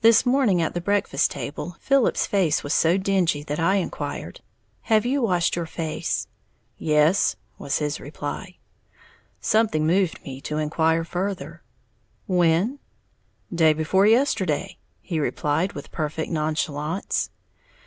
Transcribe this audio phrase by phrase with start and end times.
[0.00, 4.40] This morning at the breakfast table, Philip's face was so dingy that I inquired,
[4.84, 6.28] "Have you washed your face?"
[6.78, 8.56] "Yes," was his reply.
[9.42, 11.62] Something moved me to inquire further,
[12.26, 12.78] "When?"
[13.54, 17.28] "Day before yesterday," he replied, with perfect nonchalance.